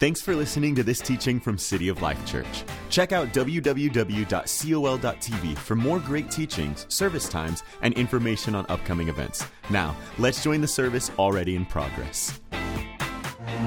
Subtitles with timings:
[0.00, 2.64] Thanks for listening to this teaching from City of Life Church.
[2.88, 4.28] Check out www.col.tv
[5.58, 9.44] for more great teachings, service times, and information on upcoming events.
[9.68, 12.40] Now, let's join the service already in progress.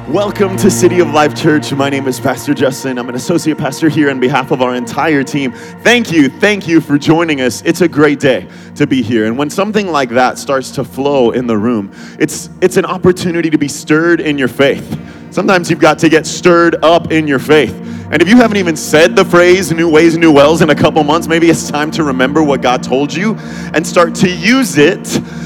[0.10, 1.72] Welcome to City of Life Church.
[1.72, 2.98] My name is Pastor Justin.
[2.98, 5.52] I'm an associate pastor here on behalf of our entire team.
[5.52, 7.62] Thank you, thank you for joining us.
[7.62, 9.28] It's a great day to be here.
[9.28, 13.52] And when something like that starts to flow in the room, it's it's an opportunity
[13.52, 15.00] to be stirred in your faith.
[15.34, 17.74] Sometimes you've got to get stirred up in your faith.
[18.12, 21.04] And if you haven't even said the phrase new ways, new wells in a couple
[21.04, 23.34] months, maybe it's time to remember what God told you
[23.74, 25.04] and start to use it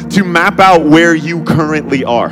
[0.10, 2.27] to map out where you currently are.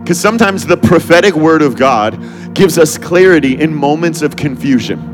[0.00, 5.13] Because sometimes the prophetic word of God gives us clarity in moments of confusion.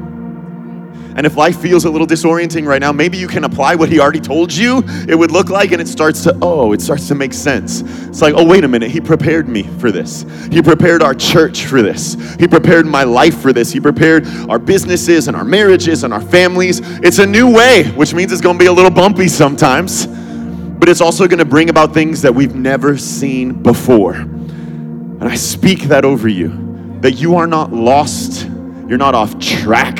[1.16, 3.98] And if life feels a little disorienting right now, maybe you can apply what he
[3.98, 7.14] already told you it would look like, and it starts to, oh, it starts to
[7.14, 7.82] make sense.
[8.08, 10.24] It's like, oh, wait a minute, he prepared me for this.
[10.50, 12.14] He prepared our church for this.
[12.38, 13.72] He prepared my life for this.
[13.72, 16.80] He prepared our businesses and our marriages and our families.
[17.02, 20.88] It's a new way, which means it's going to be a little bumpy sometimes, but
[20.88, 24.14] it's also going to bring about things that we've never seen before.
[24.14, 29.98] And I speak that over you that you are not lost, you're not off track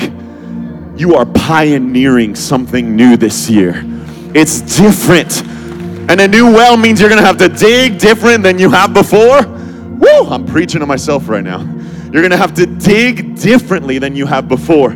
[1.01, 3.83] you are pioneering something new this year.
[4.35, 5.43] It's different.
[6.11, 8.93] And a new well means you're going to have to dig different than you have
[8.93, 9.47] before.
[9.47, 11.61] Woo, I'm preaching to myself right now.
[12.13, 14.95] You're going to have to dig differently than you have before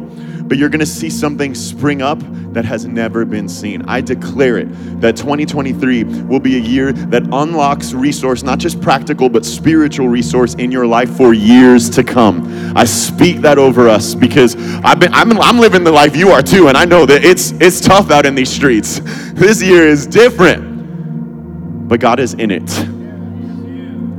[0.54, 2.20] but you're going to see something spring up
[2.52, 3.82] that has never been seen.
[3.88, 4.66] I declare it
[5.00, 10.54] that 2023 will be a year that unlocks resource, not just practical, but spiritual resource
[10.54, 12.46] in your life for years to come.
[12.76, 16.40] I speak that over us because I've been, I'm, I'm living the life you are
[16.40, 19.00] too, and I know that it's, it's tough out in these streets.
[19.34, 22.70] This year is different, but God is in it.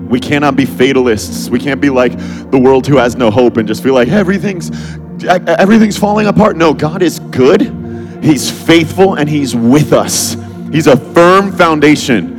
[0.09, 1.49] We cannot be fatalists.
[1.49, 2.11] We can't be like
[2.51, 4.69] the world who has no hope and just feel like everything's
[5.27, 6.55] everything's falling apart.
[6.57, 7.61] No, God is good.
[8.23, 10.35] He's faithful and he's with us.
[10.71, 12.35] He's a firm foundation.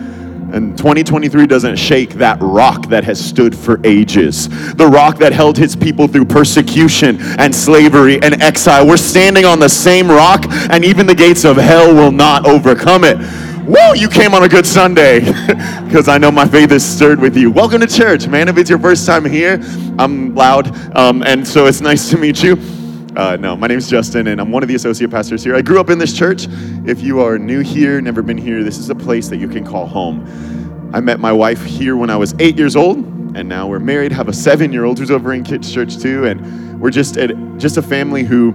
[0.52, 4.48] And 2023 doesn't shake that rock that has stood for ages.
[4.74, 8.86] The rock that held his people through persecution and slavery and exile.
[8.86, 13.02] We're standing on the same rock, and even the gates of hell will not overcome
[13.04, 13.16] it.
[13.66, 15.20] Whoa, you came on a good Sunday
[15.84, 17.50] because I know my faith is stirred with you.
[17.50, 18.48] Welcome to church, man.
[18.48, 19.60] If it's your first time here,
[19.98, 22.56] I'm loud, um, and so it's nice to meet you.
[23.16, 25.56] Uh, no, my name is Justin, and I'm one of the associate pastors here.
[25.56, 26.48] I grew up in this church.
[26.84, 29.64] If you are new here, never been here, this is a place that you can
[29.64, 30.90] call home.
[30.92, 32.98] I met my wife here when I was eight years old,
[33.34, 36.26] and now we're married, have a seven year old who's over in kids' church too,
[36.26, 37.14] and we're just,
[37.56, 38.54] just a family who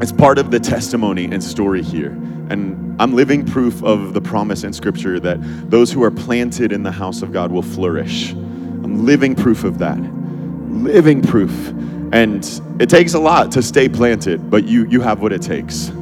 [0.00, 2.12] is part of the testimony and story here.
[2.50, 5.38] And I'm living proof of the promise in Scripture that
[5.70, 8.30] those who are planted in the house of God will flourish.
[8.30, 9.98] I'm living proof of that.
[9.98, 11.74] Living proof.
[12.12, 12.44] And
[12.80, 15.92] it takes a lot to stay planted, but you, you have what it takes.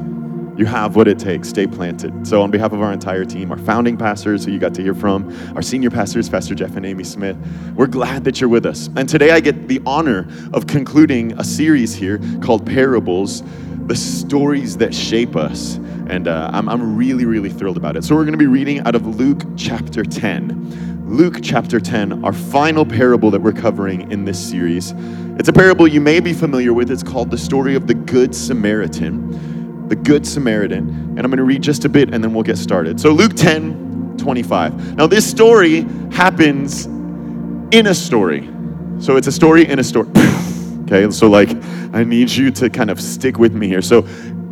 [0.56, 1.50] You have what it takes.
[1.50, 2.26] Stay planted.
[2.26, 4.94] So, on behalf of our entire team, our founding pastors, who you got to hear
[4.94, 7.36] from, our senior pastors, Pastor Jeff and Amy Smith,
[7.74, 8.88] we're glad that you're with us.
[8.96, 13.42] And today I get the honor of concluding a series here called Parables
[13.86, 15.76] the stories that shape us.
[16.08, 18.04] And uh, I'm, I'm really, really thrilled about it.
[18.04, 20.95] So, we're going to be reading out of Luke chapter 10.
[21.06, 24.92] Luke chapter 10, our final parable that we're covering in this series.
[25.38, 26.90] It's a parable you may be familiar with.
[26.90, 29.86] It's called the story of the Good Samaritan.
[29.86, 30.88] The Good Samaritan.
[30.88, 32.98] And I'm going to read just a bit and then we'll get started.
[32.98, 34.96] So, Luke 10, 25.
[34.96, 38.50] Now, this story happens in a story.
[38.98, 40.08] So, it's a story in a story.
[40.86, 41.48] Okay, and so like
[41.92, 43.82] I need you to kind of stick with me here.
[43.82, 44.02] So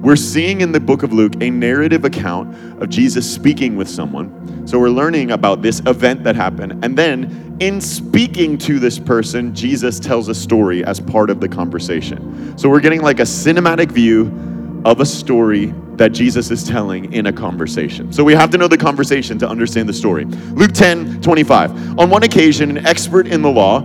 [0.04, 4.68] we're seeing in the book of Luke a narrative account of Jesus speaking with someone.
[4.68, 6.84] So we're learning about this event that happened.
[6.84, 11.48] And then in speaking to this person, Jesus tells a story as part of the
[11.48, 12.56] conversation.
[12.58, 17.24] So we're getting like a cinematic view of a story that Jesus is telling in
[17.24, 18.12] a conversation.
[18.12, 20.26] So we have to know the conversation to understand the story.
[20.26, 21.98] Luke 10 25.
[21.98, 23.80] On one occasion, an expert in the law,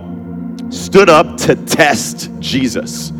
[0.68, 3.10] stood up to test Jesus.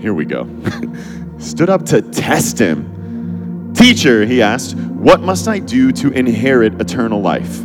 [0.00, 0.44] Here we go.
[1.42, 3.72] stood up to test him.
[3.74, 7.64] Teacher, he asked, what must I do to inherit eternal life?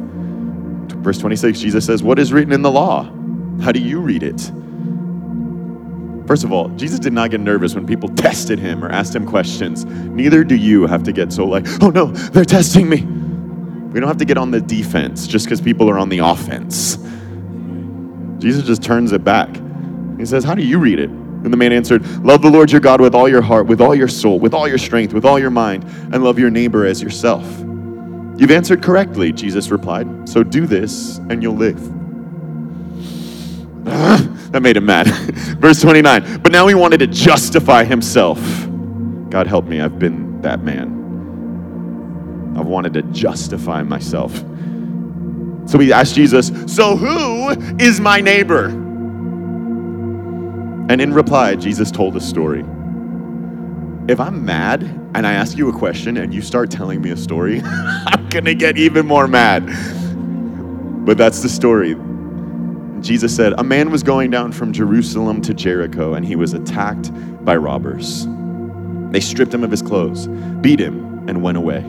[1.03, 3.03] Verse 26, Jesus says, What is written in the law?
[3.61, 4.51] How do you read it?
[6.27, 9.27] First of all, Jesus did not get nervous when people tested him or asked him
[9.27, 9.85] questions.
[9.85, 13.03] Neither do you have to get so like, oh no, they're testing me.
[13.03, 16.97] We don't have to get on the defense just because people are on the offense.
[18.39, 19.55] Jesus just turns it back.
[20.17, 21.11] He says, How do you read it?
[21.43, 23.95] And the man answered, Love the Lord your God with all your heart, with all
[23.95, 27.01] your soul, with all your strength, with all your mind, and love your neighbor as
[27.01, 27.45] yourself.
[28.37, 30.29] You've answered correctly, Jesus replied.
[30.29, 31.79] So do this, and you'll live.
[34.51, 35.07] that made him mad.
[35.59, 36.41] Verse 29.
[36.41, 38.39] But now he wanted to justify himself.
[39.29, 40.95] God help me, I've been that man.
[42.57, 44.35] I've wanted to justify myself.
[45.67, 48.86] So he asked Jesus, So who is my neighbor?
[50.89, 52.61] And in reply, Jesus told a story.
[54.07, 54.83] If I'm mad
[55.15, 58.53] and I ask you a question and you start telling me a story, I'm gonna
[58.53, 59.65] get even more mad.
[61.05, 61.95] But that's the story.
[63.01, 67.11] Jesus said, A man was going down from Jerusalem to Jericho and he was attacked
[67.43, 68.25] by robbers.
[69.11, 70.27] They stripped him of his clothes,
[70.61, 71.81] beat him, and went away,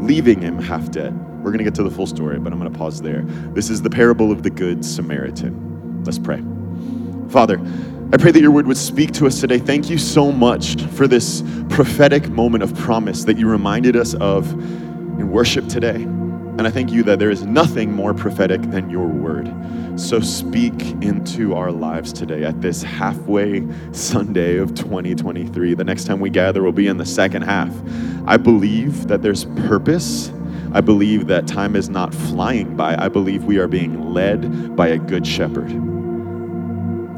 [0.00, 1.12] leaving him half dead.
[1.38, 3.22] We're going to get to the full story, but I'm going to pause there.
[3.52, 6.02] This is the parable of the Good Samaritan.
[6.04, 6.42] Let's pray.
[7.28, 7.58] Father,
[8.12, 9.58] I pray that your word would speak to us today.
[9.58, 14.52] Thank you so much for this prophetic moment of promise that you reminded us of
[14.52, 16.02] in worship today.
[16.02, 19.52] And I thank you that there is nothing more prophetic than your word.
[19.96, 25.74] So speak into our lives today at this halfway Sunday of 2023.
[25.74, 27.74] The next time we gather will be in the second half.
[28.26, 30.30] I believe that there's purpose
[30.74, 32.96] I believe that time is not flying by.
[32.96, 35.93] I believe we are being led by a good shepherd.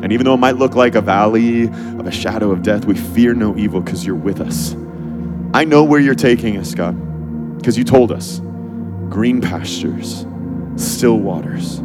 [0.03, 2.97] And even though it might look like a valley of a shadow of death, we
[2.97, 4.75] fear no evil because you're with us.
[5.55, 8.41] I know where you're taking us, God, because you told us
[9.09, 10.27] green pastures,
[10.77, 11.81] still waters,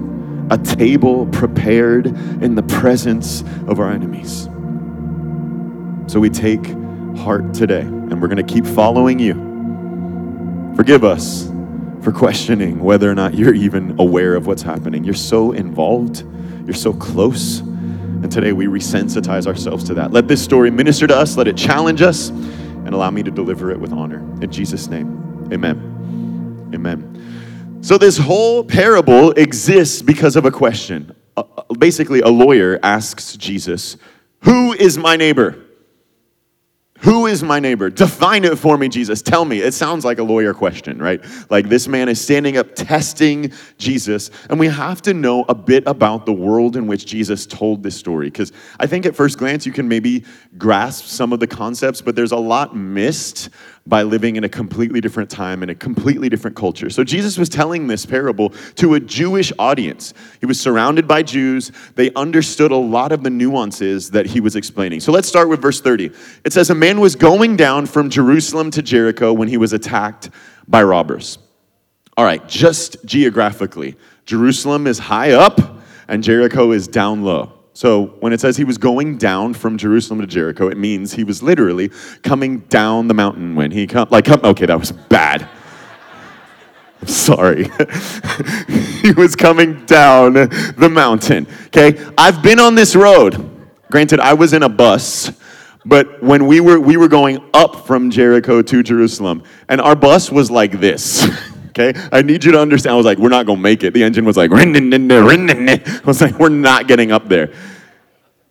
[0.49, 4.49] a table prepared in the presence of our enemies.
[6.11, 6.65] So we take
[7.17, 9.35] heart today, and we're going to keep following you.
[10.75, 11.49] Forgive us
[12.01, 15.03] for questioning whether or not you're even aware of what's happening.
[15.05, 16.25] You're so involved,
[16.65, 17.61] you're so close.
[18.23, 20.11] And today we resensitize ourselves to that.
[20.11, 23.71] Let this story minister to us, let it challenge us, and allow me to deliver
[23.71, 24.19] it with honor.
[24.41, 26.71] In Jesus' name, amen.
[26.73, 27.79] Amen.
[27.81, 31.15] So, this whole parable exists because of a question.
[31.35, 31.43] Uh,
[31.79, 33.97] basically, a lawyer asks Jesus,
[34.41, 35.57] Who is my neighbor?
[37.01, 37.89] Who is my neighbor?
[37.89, 39.23] Define it for me, Jesus.
[39.23, 39.59] Tell me.
[39.59, 41.23] It sounds like a lawyer question, right?
[41.49, 44.29] Like this man is standing up testing Jesus.
[44.51, 47.97] And we have to know a bit about the world in which Jesus told this
[47.97, 48.27] story.
[48.27, 50.25] Because I think at first glance you can maybe
[50.59, 53.49] grasp some of the concepts, but there's a lot missed
[53.87, 56.89] by living in a completely different time and a completely different culture.
[56.89, 60.13] So Jesus was telling this parable to a Jewish audience.
[60.39, 61.71] He was surrounded by Jews.
[61.95, 64.99] They understood a lot of the nuances that he was explaining.
[64.99, 66.11] So let's start with verse 30.
[66.45, 70.29] It says, A man was going down from Jerusalem to Jericho when he was attacked
[70.67, 71.39] by robbers.
[72.17, 73.95] All right, just geographically,
[74.25, 75.59] Jerusalem is high up
[76.07, 77.60] and Jericho is down low.
[77.73, 81.23] So when it says he was going down from Jerusalem to Jericho, it means he
[81.23, 81.89] was literally
[82.21, 85.47] coming down the mountain when he come like come okay, that was bad.
[87.01, 87.63] I'm sorry.
[89.01, 91.47] he was coming down the mountain.
[91.67, 91.99] Okay?
[92.17, 93.49] I've been on this road.
[93.89, 95.31] Granted, I was in a bus,
[95.85, 100.31] but when we were we were going up from Jericho to Jerusalem, and our bus
[100.31, 101.27] was like this.
[101.71, 102.93] Okay, I need you to understand.
[102.93, 103.93] I was like, we're not gonna make it.
[103.93, 107.53] The engine was like, I was like, we're not getting up there.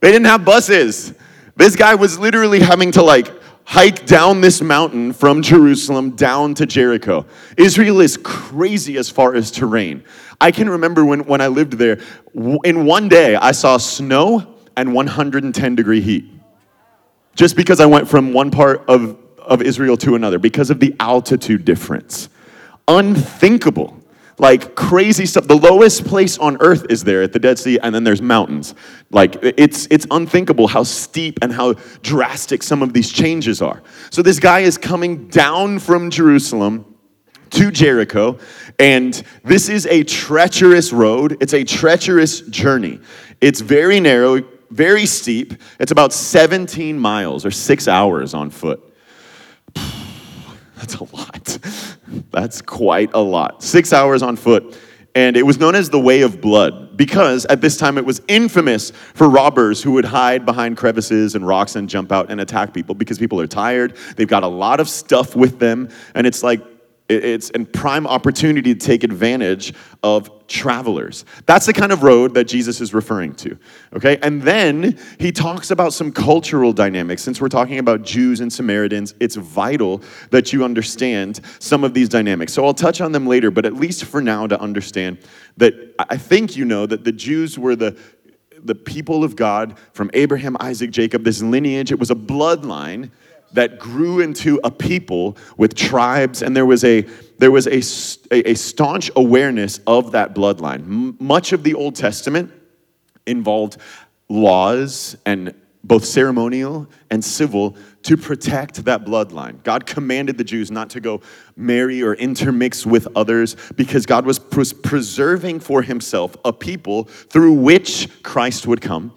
[0.00, 1.12] They didn't have buses.
[1.54, 3.30] This guy was literally having to like
[3.64, 7.26] hike down this mountain from Jerusalem down to Jericho.
[7.58, 10.02] Israel is crazy as far as terrain.
[10.40, 12.00] I can remember when, when I lived there,
[12.64, 16.24] in one day I saw snow and 110 degree heat.
[17.34, 20.96] Just because I went from one part of, of Israel to another, because of the
[20.98, 22.30] altitude difference
[22.90, 23.96] unthinkable.
[24.38, 25.46] Like crazy stuff.
[25.46, 28.74] The lowest place on earth is there at the Dead Sea, and then there's mountains.
[29.10, 33.82] Like it's it's unthinkable how steep and how drastic some of these changes are.
[34.08, 36.96] So this guy is coming down from Jerusalem
[37.50, 38.38] to Jericho,
[38.78, 41.36] and this is a treacherous road.
[41.42, 42.98] It's a treacherous journey.
[43.42, 45.52] It's very narrow, very steep.
[45.78, 48.89] It's about 17 miles or six hours on foot.
[50.80, 51.58] That's a lot.
[52.30, 53.62] That's quite a lot.
[53.62, 54.78] Six hours on foot.
[55.14, 58.22] And it was known as the Way of Blood because at this time it was
[58.28, 62.72] infamous for robbers who would hide behind crevices and rocks and jump out and attack
[62.72, 63.96] people because people are tired.
[64.16, 65.90] They've got a lot of stuff with them.
[66.14, 66.62] And it's like
[67.10, 71.24] it's a prime opportunity to take advantage of travelers.
[71.46, 73.58] That's the kind of road that Jesus is referring to.
[73.94, 74.18] Okay?
[74.22, 77.22] And then he talks about some cultural dynamics.
[77.22, 82.08] Since we're talking about Jews and Samaritans, it's vital that you understand some of these
[82.08, 82.52] dynamics.
[82.52, 85.18] So I'll touch on them later, but at least for now to understand
[85.56, 87.98] that I think you know that the Jews were the
[88.62, 93.10] the people of God from Abraham, Isaac, Jacob, this lineage, it was a bloodline
[93.52, 97.06] that grew into a people with tribes, and there was a
[97.38, 97.78] there was a,
[98.50, 100.80] a, staunch awareness of that bloodline.
[100.80, 102.52] M- much of the Old Testament
[103.26, 103.78] involved
[104.28, 109.62] laws and both ceremonial and civil to protect that bloodline.
[109.62, 111.22] God commanded the Jews not to go
[111.56, 117.54] marry or intermix with others because God was pres- preserving for himself a people through
[117.54, 119.14] which Christ would come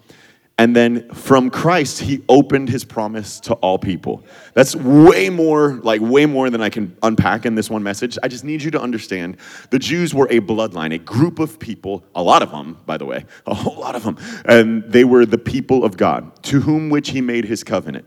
[0.56, 4.24] and then from Christ, he opened his promise to all people.
[4.52, 8.16] That's way more, like way more than I can unpack in this one message.
[8.22, 9.38] I just need you to understand
[9.70, 13.04] the Jews were a bloodline, a group of people, a lot of them, by the
[13.04, 14.16] way, a whole lot of them.
[14.44, 18.06] And they were the people of God, to whom which he made his covenant.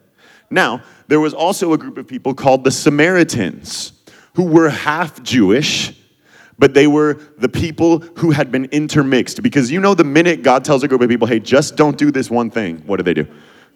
[0.50, 3.92] Now, there was also a group of people called the Samaritans,
[4.36, 5.97] who were half Jewish
[6.59, 9.41] but they were the people who had been intermixed.
[9.43, 12.11] Because you know, the minute God tells a group of people, hey, just don't do
[12.11, 13.27] this one thing, what do they do?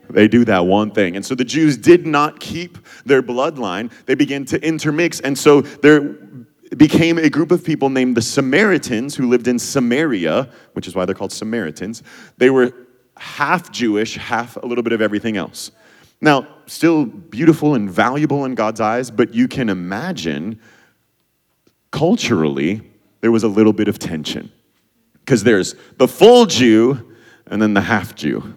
[0.10, 1.16] They do that one thing.
[1.16, 5.20] And so the Jews did not keep their bloodline, they began to intermix.
[5.20, 6.18] And so there
[6.76, 11.06] became a group of people named the Samaritans who lived in Samaria, which is why
[11.06, 12.04] they're called Samaritans.
[12.38, 12.74] They were
[13.18, 15.72] half Jewish, half a little bit of everything else.
[16.22, 20.60] Now, still beautiful and valuable in God's eyes, but you can imagine
[21.92, 22.82] culturally,
[23.22, 24.52] there was a little bit of tension.
[25.20, 27.16] Because there's the full Jew
[27.48, 28.54] and then the half Jew.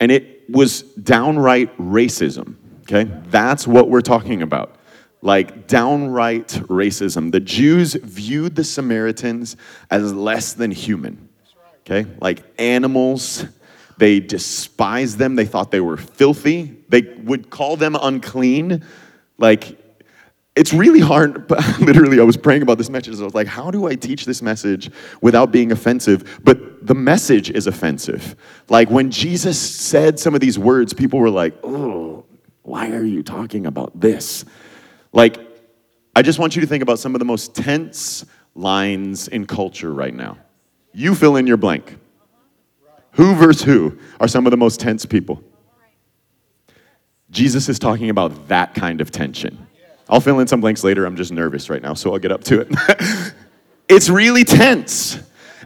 [0.00, 3.10] And it was downright racism, okay?
[3.26, 4.76] That's what we're talking about.
[5.22, 7.32] Like downright racism.
[7.32, 9.56] The Jews viewed the Samaritans
[9.90, 11.28] as less than human,
[11.80, 12.08] okay?
[12.20, 13.44] Like animals.
[13.98, 15.36] They despised them.
[15.36, 16.76] They thought they were filthy.
[16.88, 18.84] They would call them unclean.
[19.38, 19.78] Like
[20.56, 21.46] it's really hard.
[21.56, 23.20] But literally, I was praying about this message.
[23.20, 26.40] I was like, how do I teach this message without being offensive?
[26.42, 28.34] But the message is offensive.
[28.68, 32.24] Like when Jesus said some of these words, people were like, oh,
[32.62, 34.44] why are you talking about this?
[35.12, 35.38] Like,
[36.16, 39.92] I just want you to think about some of the most tense lines in culture
[39.92, 40.38] right now.
[40.92, 41.98] You fill in your blank.
[43.12, 45.42] Who versus who are some of the most tense people?
[47.30, 49.65] Jesus is talking about that kind of tension.
[50.08, 51.04] I'll fill in some blanks later.
[51.04, 53.34] I'm just nervous right now, so I'll get up to it.
[53.88, 55.18] it's really tense.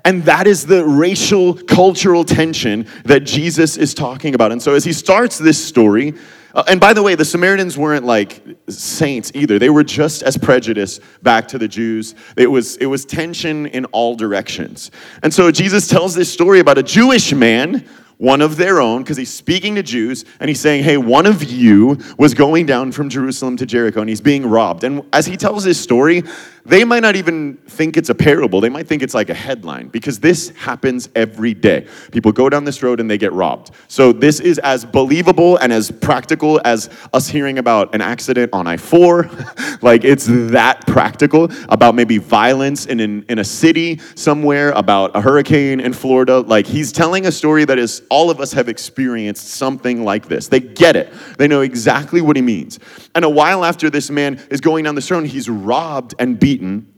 [0.04, 4.50] And that is the racial, cultural tension that Jesus is talking about.
[4.50, 6.14] And so, as he starts this story,
[6.54, 9.58] uh, and by the way, the Samaritans weren't like saints either.
[9.58, 12.14] They were just as prejudiced back to the Jews.
[12.36, 14.90] It was, it was tension in all directions.
[15.22, 17.86] And so, Jesus tells this story about a Jewish man
[18.20, 21.42] one of their own, because he's speaking to Jews and he's saying, Hey, one of
[21.42, 24.84] you was going down from Jerusalem to Jericho and he's being robbed.
[24.84, 26.22] And as he tells his story,
[26.64, 28.60] they might not even think it's a parable.
[28.60, 31.86] They might think it's like a headline because this happens every day.
[32.12, 33.70] People go down this road and they get robbed.
[33.88, 38.66] So this is as believable and as practical as us hearing about an accident on
[38.66, 39.30] I 4.
[39.82, 45.20] like it's that practical about maybe violence in, in, in a city somewhere, about a
[45.20, 46.40] hurricane in Florida.
[46.40, 50.48] Like he's telling a story that is all of us have experienced something like this.
[50.48, 52.78] They get it, they know exactly what he means.
[53.14, 56.49] And a while after this man is going down this road, he's robbed and beaten
[56.50, 56.92] beaten,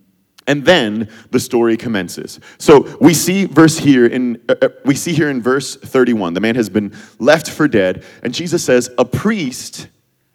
[0.47, 2.40] and then the story commences.
[2.59, 6.32] So we see verse here in uh, uh, we see here in verse 31.
[6.32, 9.88] The man has been left for dead, and Jesus says, "A priest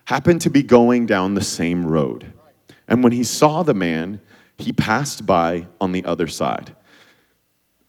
[0.06, 2.32] happened to be going down the same road.
[2.88, 4.22] And when he saw the man,
[4.58, 6.76] he passed by on the other side."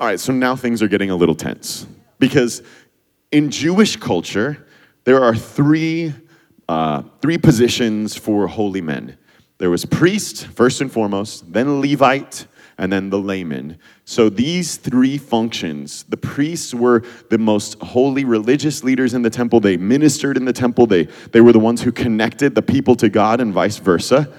[0.01, 1.87] All right, so now things are getting a little tense
[2.19, 2.63] because
[3.31, 4.67] in Jewish culture,
[5.05, 6.15] there are three,
[6.69, 9.19] uh, three positions for holy men.
[9.59, 12.47] There was priest, first and foremost, then Levite,
[12.79, 13.77] and then the layman.
[14.05, 19.59] So these three functions, the priests were the most holy religious leaders in the temple.
[19.59, 20.87] They ministered in the temple.
[20.87, 24.33] They, they were the ones who connected the people to God and vice versa.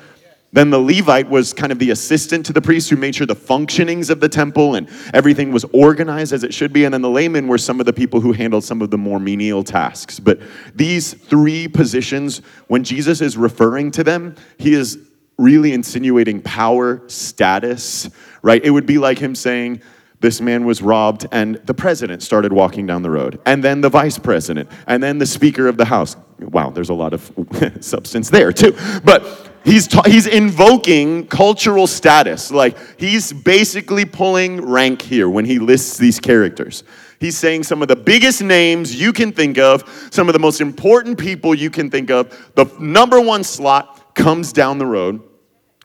[0.51, 3.35] Then the Levite was kind of the assistant to the priest who made sure the
[3.35, 6.85] functionings of the temple and everything was organized as it should be.
[6.85, 9.19] And then the laymen were some of the people who handled some of the more
[9.19, 10.19] menial tasks.
[10.19, 10.39] But
[10.73, 15.08] these three positions, when Jesus is referring to them, he is
[15.39, 18.09] really insinuating power, status,
[18.41, 18.63] right?
[18.63, 19.81] It would be like him saying,
[20.21, 23.89] this man was robbed, and the president started walking down the road, and then the
[23.89, 26.17] vice president, and then the speaker of the house.
[26.39, 27.31] Wow, there's a lot of
[27.79, 28.75] substance there too.
[29.05, 32.51] But he's, ta- he's invoking cultural status.
[32.51, 36.83] Like he's basically pulling rank here when he lists these characters.
[37.19, 40.59] He's saying some of the biggest names you can think of, some of the most
[40.61, 42.29] important people you can think of.
[42.55, 45.21] The number one slot comes down the road.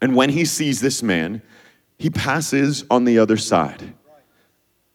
[0.02, 1.42] And when he sees this man,
[1.98, 3.94] he passes on the other side.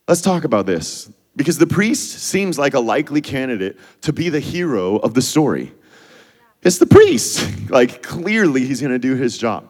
[0.08, 4.39] Let's talk about this because the priest seems like a likely candidate to be the
[4.39, 5.72] hero of the story.
[6.63, 7.48] It's the priest.
[7.70, 9.70] Like, clearly, he's going to do his job.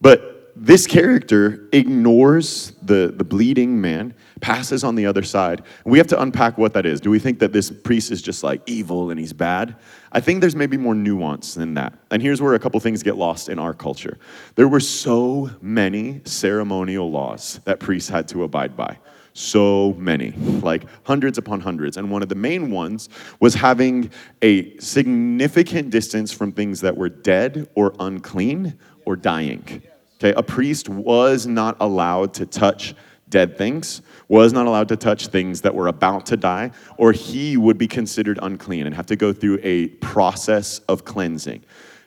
[0.00, 5.62] But this character ignores the, the bleeding man, passes on the other side.
[5.84, 7.00] We have to unpack what that is.
[7.00, 9.76] Do we think that this priest is just like evil and he's bad?
[10.12, 11.92] I think there's maybe more nuance than that.
[12.10, 14.18] And here's where a couple things get lost in our culture.
[14.54, 18.98] There were so many ceremonial laws that priests had to abide by.
[19.34, 21.96] So many, like hundreds upon hundreds.
[21.96, 24.10] And one of the main ones was having
[24.42, 29.82] a significant distance from things that were dead or unclean or dying.
[30.18, 32.96] Okay, a priest was not allowed to touch
[33.30, 37.56] dead things, was not allowed to touch things that were about to die, or he
[37.56, 41.62] would be considered unclean and have to go through a process of cleansing.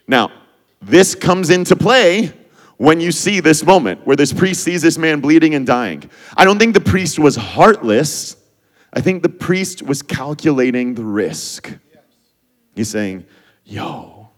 [0.08, 0.32] Now,
[0.82, 2.34] this comes into play
[2.78, 6.10] when you see this moment where this priest sees this man bleeding and dying.
[6.36, 8.36] I don't think the priest was heartless.
[8.94, 11.72] I think the priest was calculating the risk.
[12.76, 13.26] He's saying,
[13.64, 14.30] yo.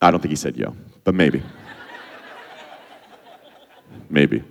[0.00, 1.42] I don't think he said yo, but maybe.
[4.10, 4.44] maybe.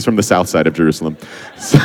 [0.00, 1.18] He's from the south side of Jerusalem.
[1.58, 1.78] So,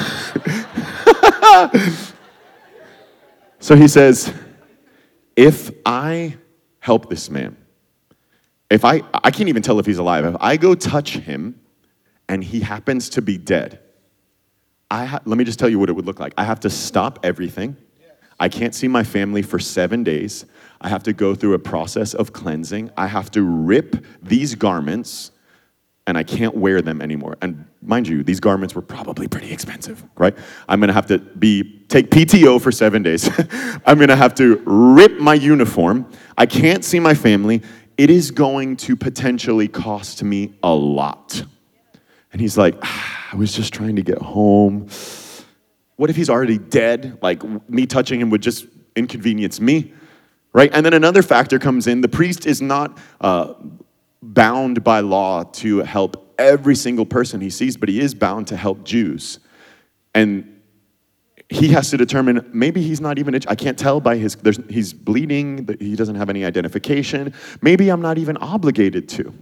[3.60, 4.34] so he says,
[5.36, 6.38] if I
[6.80, 7.58] help this man,
[8.70, 10.24] if I, I can't even tell if he's alive.
[10.24, 11.60] If I go touch him
[12.30, 13.80] and he happens to be dead,
[14.90, 16.34] I ha- let me just tell you what it would look like.
[16.38, 17.76] I have to stop everything.
[18.40, 20.46] I can't see my family for seven days.
[20.80, 22.92] I have to go through a process of cleansing.
[22.96, 25.32] I have to rip these garments
[26.08, 27.38] and I can't wear them anymore.
[27.42, 30.38] And mind you, these garments were probably pretty expensive, right?
[30.70, 33.30] I'm gonna have to be take PTO for seven days.
[33.86, 36.10] I'm gonna have to rip my uniform.
[36.38, 37.62] I can't see my family
[37.98, 41.44] it is going to potentially cost me a lot.
[42.32, 44.90] And he's like, ah, I was just trying to get home.
[45.96, 47.20] What if he's already dead?
[47.22, 49.94] Like, me touching him would just inconvenience me,
[50.52, 50.70] right?
[50.74, 53.54] And then another factor comes in the priest is not uh,
[54.22, 58.58] bound by law to help every single person he sees, but he is bound to
[58.58, 59.40] help Jews.
[60.14, 60.56] And
[61.50, 64.36] he has to determine maybe he's not even i can't tell by his
[64.68, 67.34] he's bleeding he doesn't have any identification.
[67.62, 69.34] Maybe i'm not even obligated to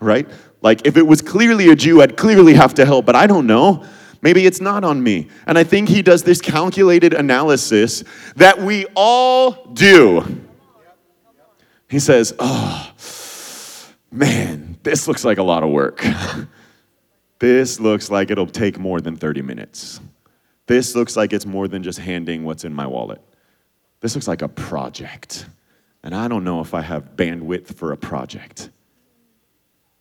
[0.00, 0.28] right?
[0.62, 3.46] Like if it was clearly a jew i'd clearly have to help but i don't
[3.46, 3.84] know.
[4.22, 5.28] Maybe it's not on me.
[5.46, 8.02] And i think he does this calculated analysis
[8.36, 10.40] that we all do.
[11.88, 12.92] He says oh
[14.10, 16.04] man this looks like a lot of work
[17.38, 20.00] this looks like it'll take more than 30 minutes
[20.70, 23.20] this looks like it's more than just handing what's in my wallet.
[23.98, 25.46] This looks like a project.
[26.04, 28.70] And I don't know if I have bandwidth for a project.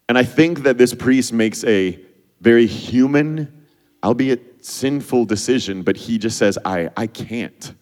[0.08, 2.00] And I think that this priest makes a
[2.42, 3.66] very human,
[4.04, 7.74] albeit sinful decision, but he just says, I, I can't.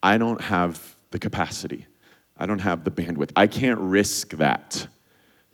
[0.00, 1.86] I don't have the capacity.
[2.36, 3.32] I don't have the bandwidth.
[3.34, 4.86] I can't risk that.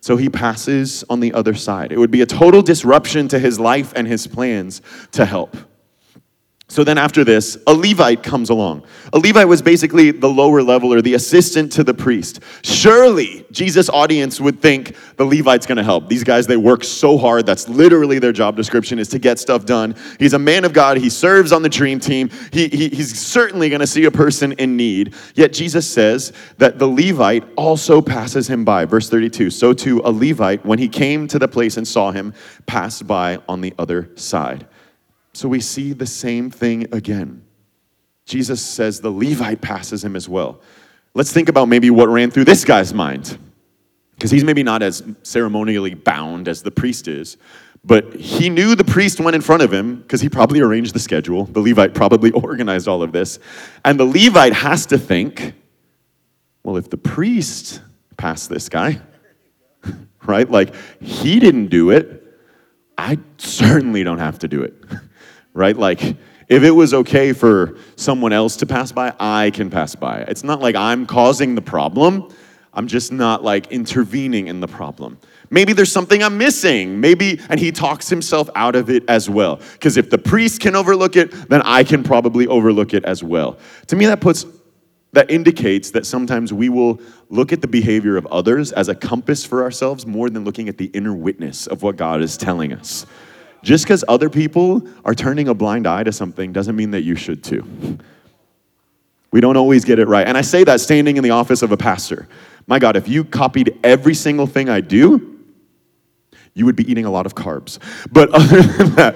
[0.05, 1.91] So he passes on the other side.
[1.91, 5.57] It would be a total disruption to his life and his plans to help.
[6.67, 8.87] So then, after this, a Levite comes along.
[9.13, 12.39] A Levite was basically the lower level or the assistant to the priest.
[12.63, 16.09] Surely, Jesus' audience would think the Levite's gonna help.
[16.09, 17.45] These guys, they work so hard.
[17.45, 19.95] That's literally their job description is to get stuff done.
[20.17, 20.97] He's a man of God.
[20.97, 22.31] He serves on the dream team.
[22.51, 25.13] He, he, he's certainly gonna see a person in need.
[25.35, 28.85] Yet, Jesus says that the Levite also passes him by.
[28.85, 32.33] Verse 32 So too, a Levite, when he came to the place and saw him,
[32.65, 34.65] passed by on the other side.
[35.35, 37.43] So we see the same thing again.
[38.25, 40.61] Jesus says the Levite passes him as well.
[41.13, 43.37] Let's think about maybe what ran through this guy's mind.
[44.15, 47.35] Because he's maybe not as ceremonially bound as the priest is,
[47.83, 50.99] but he knew the priest went in front of him because he probably arranged the
[50.99, 51.43] schedule.
[51.43, 53.37] The Levite probably organized all of this.
[53.83, 55.53] And the Levite has to think
[56.63, 57.81] well, if the priest
[58.17, 58.99] passed this guy,
[60.25, 60.49] right?
[60.49, 62.23] Like he didn't do it,
[62.97, 64.73] I certainly don't have to do it.
[65.55, 65.75] right?
[65.75, 66.03] Like,
[66.47, 70.19] if it was okay for someone else to pass by, I can pass by.
[70.27, 72.31] It's not like I'm causing the problem.
[72.71, 75.17] I'm just not like intervening in the problem.
[75.49, 76.99] Maybe there's something I'm missing.
[76.99, 79.61] Maybe, and he talks himself out of it as well.
[79.73, 83.57] Because if the priest can overlook it, then I can probably overlook it as well.
[83.87, 84.45] To me, that puts,
[85.13, 89.45] that indicates that sometimes we will look at the behavior of others as a compass
[89.45, 93.05] for ourselves more than looking at the inner witness of what God is telling us.
[93.65, 97.15] Just because other people are turning a blind eye to something doesn't mean that you
[97.15, 97.97] should too.
[99.31, 100.25] We don't always get it right.
[100.27, 102.27] And I say that standing in the office of a pastor.
[102.67, 105.43] My God, if you copied every single thing I do,
[106.53, 107.79] you would be eating a lot of carbs.
[108.11, 109.15] But other than that,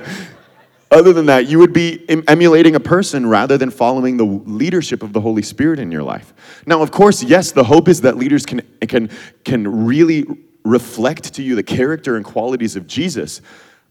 [0.89, 5.13] other than that, you would be emulating a person rather than following the leadership of
[5.13, 6.33] the Holy Spirit in your life.
[6.65, 9.11] Now, of course, yes, the hope is that leaders can, can,
[9.45, 10.25] can really
[10.65, 13.41] reflect to you the character and qualities of Jesus.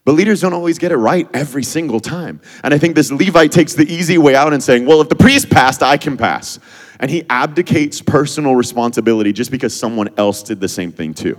[0.08, 2.40] But leaders don't always get it right every single time.
[2.64, 5.14] And I think this Levite takes the easy way out and saying, well, if the
[5.14, 6.58] priest passed, I can pass.
[6.98, 11.38] And he abdicates personal responsibility just because someone else did the same thing too.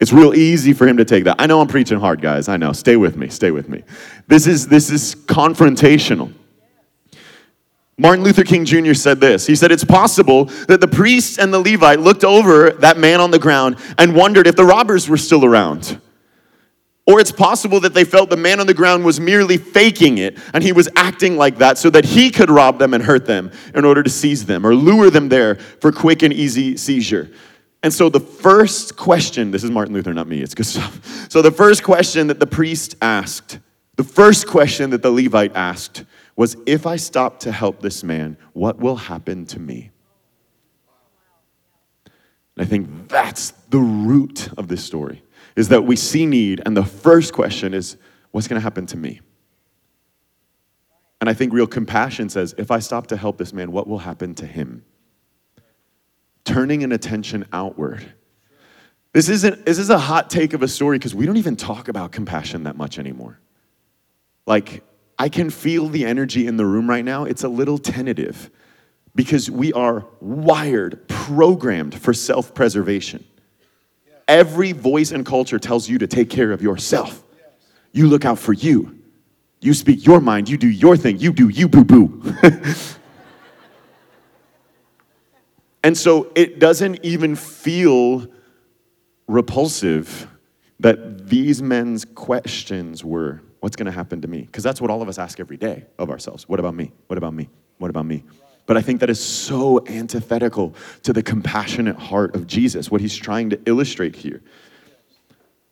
[0.00, 1.36] It's real easy for him to take that.
[1.38, 2.46] I know I'm preaching hard, guys.
[2.46, 2.74] I know.
[2.74, 3.28] Stay with me.
[3.30, 3.84] Stay with me.
[4.26, 6.30] This is this is confrontational.
[7.96, 8.92] Martin Luther King Jr.
[8.92, 9.46] said this.
[9.46, 13.30] He said, It's possible that the priest and the Levite looked over that man on
[13.30, 15.98] the ground and wondered if the robbers were still around.
[17.08, 20.38] Or it's possible that they felt the man on the ground was merely faking it
[20.52, 23.50] and he was acting like that so that he could rob them and hurt them
[23.74, 27.30] in order to seize them or lure them there for quick and easy seizure.
[27.82, 31.24] And so the first question, this is Martin Luther, not me, it's good stuff.
[31.30, 33.58] So the first question that the priest asked,
[33.96, 36.04] the first question that the Levite asked
[36.36, 39.90] was if I stop to help this man, what will happen to me?
[42.56, 45.22] And I think that's the root of this story
[45.56, 47.96] is that we see need, and the first question is,
[48.30, 49.20] what's going to happen to me?
[51.20, 53.98] And I think real compassion says, if I stop to help this man, what will
[53.98, 54.84] happen to him?
[56.44, 58.12] Turning an attention outward.
[59.12, 61.88] This isn't this is a hot take of a story because we don't even talk
[61.88, 63.40] about compassion that much anymore.
[64.46, 64.84] Like
[65.18, 67.24] I can feel the energy in the room right now.
[67.24, 68.50] It's a little tentative
[69.14, 73.24] because we are wired, programmed for self preservation.
[74.28, 77.24] Every voice and culture tells you to take care of yourself.
[77.92, 78.98] You look out for you.
[79.60, 80.48] You speak your mind.
[80.48, 81.18] You do your thing.
[81.18, 82.22] You do you, boo boo.
[85.82, 88.26] and so it doesn't even feel
[89.26, 90.28] repulsive
[90.80, 94.42] that these men's questions were what's going to happen to me?
[94.42, 96.48] Because that's what all of us ask every day of ourselves.
[96.48, 96.92] What about me?
[97.08, 97.48] What about me?
[97.78, 98.24] What about me?
[98.68, 103.16] But I think that is so antithetical to the compassionate heart of Jesus, what he's
[103.16, 104.42] trying to illustrate here.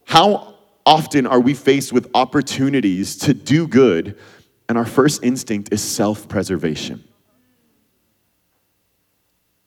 [0.07, 0.55] How
[0.87, 4.19] often are we faced with opportunities to do good,
[4.67, 7.05] and our first instinct is self preservation?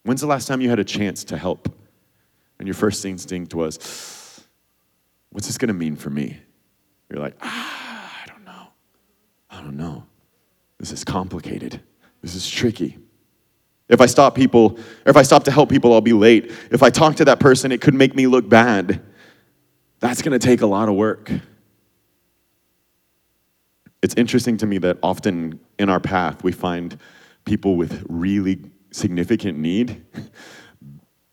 [0.02, 1.72] When's the last time you had a chance to help?
[2.58, 4.44] And your first instinct was,
[5.30, 6.39] what's this gonna mean for me?
[7.12, 8.68] You're like, ah I don't know.
[9.52, 10.06] I don't know.
[10.80, 11.80] This is complicated.
[12.24, 12.98] This is tricky.
[13.89, 16.52] If I stop people, or if I stop to help people, I'll be late.
[16.71, 19.02] If I talk to that person, it could make me look bad.
[19.99, 21.32] That's going to take a lot of work.
[24.02, 26.97] It's interesting to me that often in our path, we find
[27.45, 30.06] people with really significant need,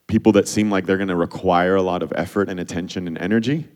[0.07, 3.19] people that seem like they're going to require a lot of effort and attention and
[3.19, 3.69] energy.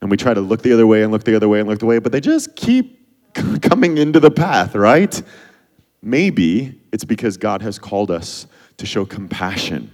[0.00, 1.80] And we try to look the other way and look the other way and look
[1.80, 2.98] the way, but they just keep
[3.60, 5.22] coming into the path, right?
[6.02, 8.46] Maybe it's because God has called us
[8.78, 9.92] to show compassion.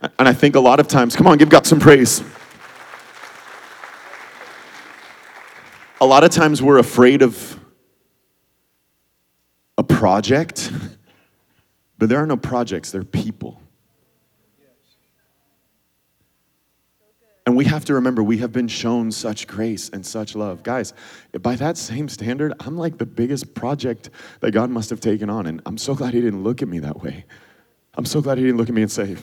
[0.00, 2.22] And I think a lot of times, come on, give God some praise.
[6.00, 7.60] A lot of times we're afraid of
[9.76, 10.72] a project,
[11.98, 13.60] but there are no projects, they're people.
[17.50, 20.62] And we have to remember we have been shown such grace and such love.
[20.62, 20.94] Guys,
[21.42, 25.46] by that same standard, I'm like the biggest project that God must have taken on.
[25.46, 27.24] And I'm so glad He didn't look at me that way.
[27.94, 29.16] I'm so glad He didn't look at me and say,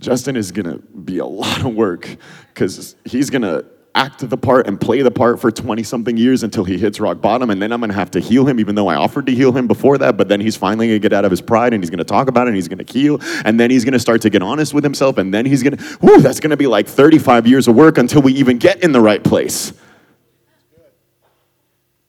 [0.00, 2.14] Justin is gonna be a lot of work
[2.52, 3.64] because he's gonna
[3.98, 7.20] act the part and play the part for 20 something years until he hits rock
[7.20, 7.50] bottom.
[7.50, 9.52] And then I'm going to have to heal him, even though I offered to heal
[9.52, 10.16] him before that.
[10.16, 12.04] But then he's finally going to get out of his pride and he's going to
[12.04, 13.18] talk about it and he's going to heal.
[13.44, 15.18] And then he's going to start to get honest with himself.
[15.18, 17.98] And then he's going to, whoo, that's going to be like 35 years of work
[17.98, 19.72] until we even get in the right place.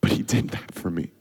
[0.02, 1.12] But he did that for me.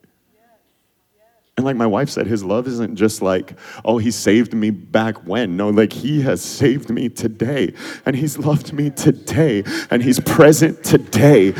[1.59, 5.27] And like my wife said, his love isn't just like, oh, he saved me back
[5.27, 5.57] when.
[5.57, 7.75] No, like he has saved me today.
[8.07, 9.65] And he's loved me today.
[9.91, 11.55] And he's present today.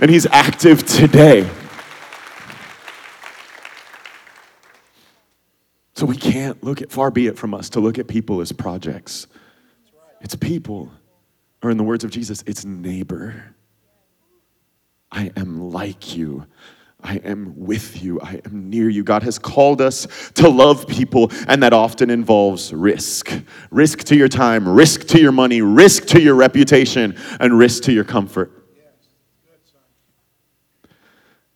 [0.00, 1.46] And he's active today.
[5.96, 8.52] So we can't look at, far be it from us to look at people as
[8.52, 9.26] projects.
[10.22, 10.90] It's people.
[11.62, 13.54] Or in the words of Jesus, it's neighbor.
[15.10, 16.46] I am like you.
[17.02, 18.20] I am with you.
[18.20, 19.02] I am near you.
[19.02, 23.32] God has called us to love people, and that often involves risk
[23.70, 27.92] risk to your time, risk to your money, risk to your reputation, and risk to
[27.92, 28.52] your comfort.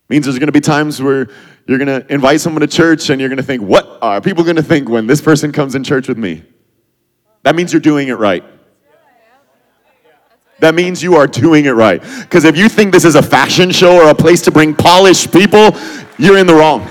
[0.09, 1.27] Means there's going to be times where
[1.67, 4.43] you're going to invite someone to church and you're going to think, what are people
[4.43, 6.43] going to think when this person comes in church with me?
[7.43, 8.43] That means you're doing it right.
[10.59, 12.01] That means you are doing it right.
[12.21, 15.31] Because if you think this is a fashion show or a place to bring polished
[15.31, 15.69] people,
[16.17, 16.87] you're in the wrong.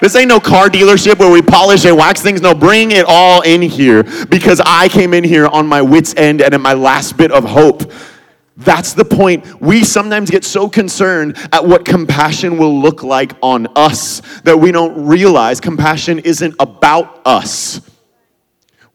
[0.00, 2.42] This ain't no car dealership where we polish and wax things.
[2.42, 6.42] No, bring it all in here because I came in here on my wits' end
[6.42, 7.90] and in my last bit of hope.
[8.58, 9.60] That's the point.
[9.60, 14.72] We sometimes get so concerned at what compassion will look like on us that we
[14.72, 17.80] don't realize compassion isn't about us.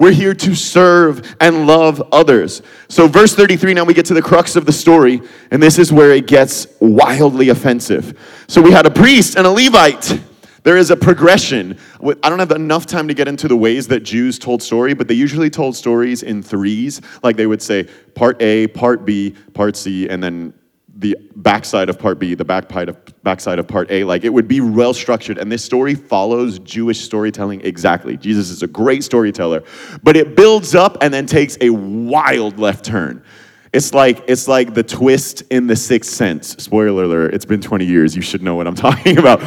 [0.02, 2.64] We're here to serve and love others.
[2.90, 5.94] So, verse 33, now we get to the crux of the story, and this is
[5.94, 8.18] where it gets wildly offensive.
[8.48, 10.20] So, we had a priest and a Levite.
[10.64, 11.78] There is a progression.
[12.02, 15.08] I don't have enough time to get into the ways that Jews told story, but
[15.08, 17.00] they usually told stories in threes.
[17.22, 20.52] Like they would say part A, part B, part C, and then
[21.02, 24.04] the backside of part B, the back of, backside of part A.
[24.04, 25.40] Like it would be well structured.
[25.40, 28.18] And this story follows Jewish storytelling exactly.
[28.18, 29.64] Jesus is a great storyteller,
[30.04, 33.24] but it builds up and then takes a wild left turn.
[33.74, 36.50] It's like it's like the twist in the sixth sense.
[36.64, 38.16] Spoiler alert, it's been 20 years.
[38.16, 39.42] You should know what I'm talking about.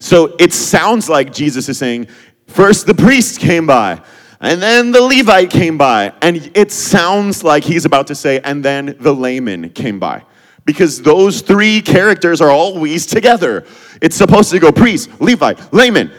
[0.00, 2.08] So it sounds like Jesus is saying,
[2.46, 4.02] first the priest came by,
[4.42, 6.12] and then the Levite came by.
[6.20, 10.24] And it sounds like he's about to say, and then the layman came by.
[10.64, 13.64] Because those three characters are always together.
[14.00, 16.12] It's supposed to go priest, Levite, layman.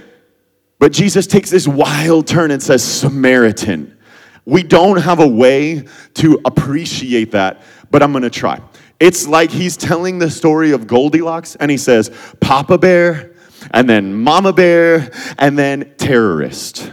[0.80, 3.98] But Jesus takes this wild turn and says, Samaritan.
[4.46, 8.60] We don't have a way to appreciate that, but I'm gonna try.
[9.00, 12.10] It's like he's telling the story of Goldilocks and he says,
[12.42, 13.34] Papa Bear,
[13.72, 16.92] and then Mama Bear, and then terrorist.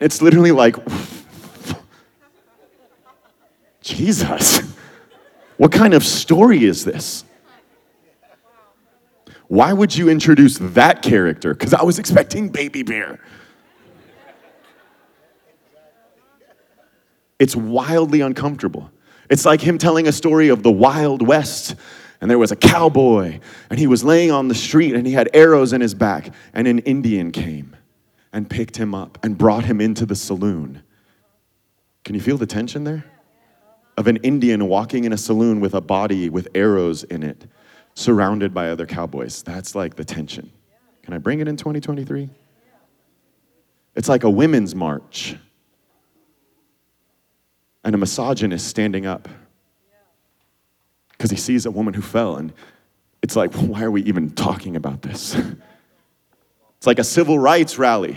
[0.00, 0.76] It's literally like,
[3.82, 4.60] Jesus,
[5.56, 7.24] what kind of story is this?
[9.48, 11.54] Why would you introduce that character?
[11.54, 13.18] Because I was expecting Baby Bear.
[17.38, 18.90] It's wildly uncomfortable.
[19.30, 21.74] It's like him telling a story of the Wild West.
[22.20, 23.38] And there was a cowboy,
[23.70, 26.66] and he was laying on the street, and he had arrows in his back, and
[26.66, 27.76] an Indian came
[28.38, 30.80] and picked him up and brought him into the saloon.
[32.04, 33.04] Can you feel the tension there?
[33.96, 37.46] Of an Indian walking in a saloon with a body with arrows in it,
[37.94, 39.42] surrounded by other cowboys.
[39.42, 40.52] That's like the tension.
[41.02, 42.30] Can I bring it in 2023?
[43.96, 45.34] It's like a women's march
[47.82, 49.28] and a misogynist standing up
[51.10, 52.52] because he sees a woman who fell and
[53.20, 55.36] it's like, why are we even talking about this?
[56.78, 58.16] It's like a civil rights rally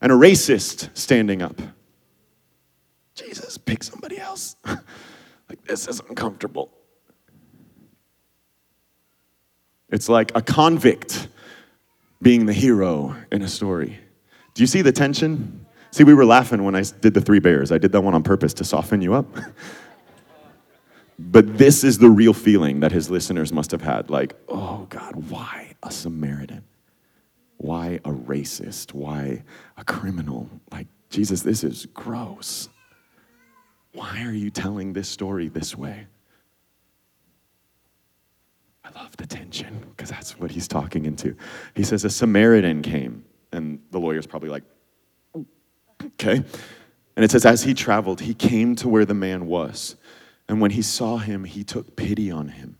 [0.00, 1.60] and a racist standing up.
[3.14, 4.56] Jesus, pick somebody else.
[4.64, 6.70] like, this is uncomfortable.
[9.90, 11.28] It's like a convict
[12.22, 13.98] being the hero in a story.
[14.54, 15.66] Do you see the tension?
[15.90, 17.72] See, we were laughing when I did the three bears.
[17.72, 19.26] I did that one on purpose to soften you up.
[21.18, 25.14] but this is the real feeling that his listeners must have had like, oh God,
[25.30, 26.62] why a Samaritan?
[27.58, 28.92] Why a racist?
[28.92, 29.42] Why
[29.76, 30.48] a criminal?
[30.70, 32.68] Like, Jesus, this is gross.
[33.92, 36.06] Why are you telling this story this way?
[38.84, 41.34] I love the tension because that's what he's talking into.
[41.74, 44.64] He says, A Samaritan came, and the lawyer's probably like,
[46.04, 46.36] okay.
[47.16, 49.96] And it says, As he traveled, he came to where the man was.
[50.48, 52.75] And when he saw him, he took pity on him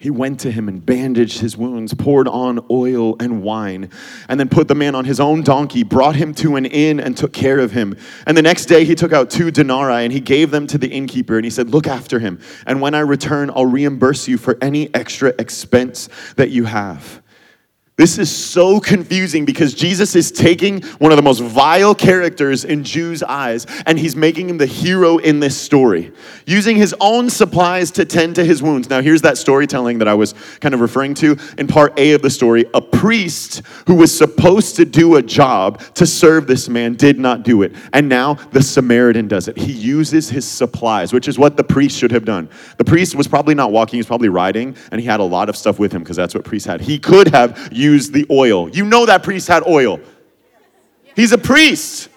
[0.00, 3.90] he went to him and bandaged his wounds, poured on oil and wine,
[4.30, 7.18] and then put the man on his own donkey, brought him to an inn, and
[7.18, 7.94] took care of him.
[8.26, 10.88] And the next day he took out two denarii and he gave them to the
[10.88, 14.56] innkeeper, and he said, Look after him, and when I return, I'll reimburse you for
[14.62, 17.20] any extra expense that you have.
[18.00, 22.82] This is so confusing because Jesus is taking one of the most vile characters in
[22.82, 26.10] Jews' eyes and he's making him the hero in this story,
[26.46, 28.88] using his own supplies to tend to his wounds.
[28.88, 30.32] Now, here's that storytelling that I was
[30.62, 32.64] kind of referring to in part A of the story.
[32.72, 37.42] A priest who was supposed to do a job to serve this man did not
[37.42, 37.74] do it.
[37.92, 39.58] And now the Samaritan does it.
[39.58, 42.48] He uses his supplies, which is what the priest should have done.
[42.78, 45.50] The priest was probably not walking, he was probably riding, and he had a lot
[45.50, 46.80] of stuff with him because that's what priests had.
[46.80, 48.68] He could have used use the oil.
[48.68, 50.00] You know that priest had oil.
[51.16, 52.08] He's a priest.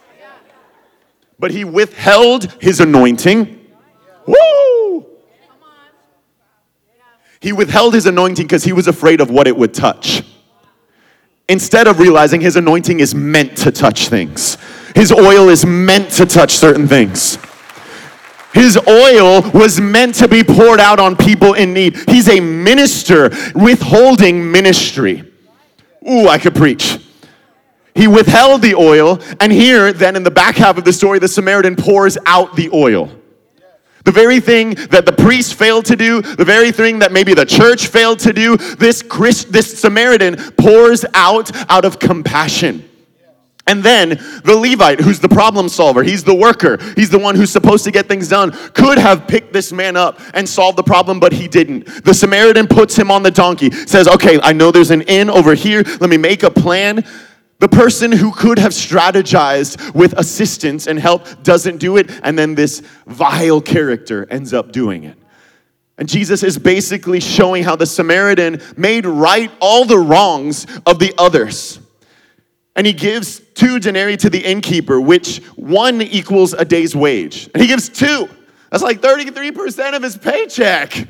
[1.39, 3.59] But he withheld his anointing.
[4.25, 5.05] Woo!
[7.39, 10.23] He withheld his anointing because he was afraid of what it would touch.
[11.49, 14.57] Instead of realizing his anointing is meant to touch things,
[14.95, 17.37] his oil is meant to touch certain things.
[18.53, 21.97] His oil was meant to be poured out on people in need.
[22.07, 25.32] He's a minister withholding ministry.
[26.09, 26.99] Ooh, I could preach.
[27.95, 31.27] He withheld the oil, and here, then in the back half of the story, the
[31.27, 33.11] Samaritan pours out the oil.
[34.03, 37.45] The very thing that the priest failed to do, the very thing that maybe the
[37.45, 42.89] church failed to do, this, Christ, this Samaritan pours out out of compassion.
[43.65, 44.09] And then
[44.43, 47.91] the Levite, who's the problem solver, he's the worker, he's the one who's supposed to
[47.91, 51.47] get things done, could have picked this man up and solved the problem, but he
[51.47, 52.03] didn't.
[52.03, 55.55] The Samaritan puts him on the donkey, says, Okay, I know there's an inn over
[55.55, 57.05] here, let me make a plan.
[57.59, 62.55] The person who could have strategized with assistance and help doesn't do it, and then
[62.55, 65.17] this vile character ends up doing it.
[65.97, 71.13] And Jesus is basically showing how the Samaritan made right all the wrongs of the
[71.17, 71.79] others.
[72.75, 77.49] And he gives two denarii to the innkeeper, which one equals a day's wage.
[77.53, 78.27] And he gives two.
[78.71, 81.07] That's like 33% of his paycheck.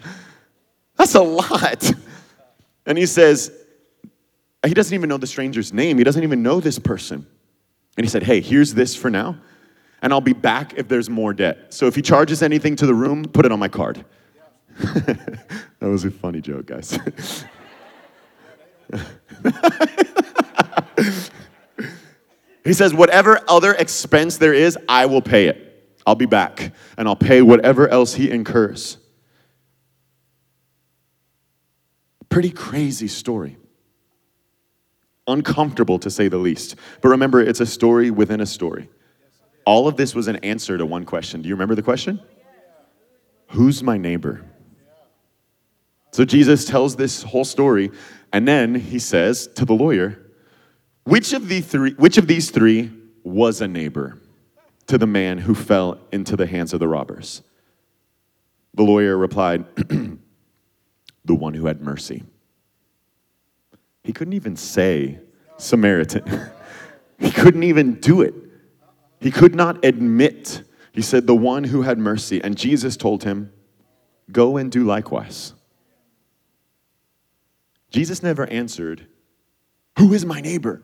[0.98, 1.92] That's a lot.
[2.86, 3.52] And he says,
[4.66, 5.98] he doesn't even know the stranger's name.
[5.98, 7.26] He doesn't even know this person.
[7.98, 9.38] And he said, Hey, here's this for now,
[10.02, 11.74] and I'll be back if there's more debt.
[11.74, 14.06] So if he charges anything to the room, put it on my card.
[14.80, 16.98] that was a funny joke, guys.
[22.64, 25.96] he says, Whatever other expense there is, I will pay it.
[26.06, 28.98] I'll be back, and I'll pay whatever else he incurs.
[32.30, 33.58] Pretty crazy story
[35.28, 36.76] uncomfortable to say the least.
[37.02, 38.90] But remember, it's a story within a story.
[39.66, 41.42] All of this was an answer to one question.
[41.42, 42.20] Do you remember the question?
[43.50, 44.44] Who's my neighbor?
[46.12, 47.92] So Jesus tells this whole story,
[48.32, 50.20] and then he says to the lawyer,
[51.04, 52.92] which of, the three, which of these three
[53.24, 54.20] was a neighbor
[54.88, 57.42] to the man who fell into the hands of the robbers?
[58.74, 59.66] The lawyer replied,
[61.26, 62.24] The one who had mercy.
[64.04, 65.20] He couldn't even say
[65.58, 66.52] Samaritan.
[67.20, 68.34] he couldn't even do it.
[69.22, 70.64] He could not admit.
[70.92, 72.44] He said, The one who had mercy.
[72.44, 73.52] And Jesus told him,
[74.32, 75.54] Go and do likewise.
[77.90, 79.08] Jesus never answered,
[79.98, 80.82] Who is my neighbor?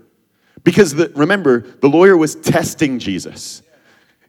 [0.63, 3.61] Because the, remember, the lawyer was testing Jesus.